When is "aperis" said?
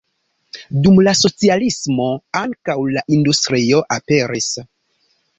3.97-4.49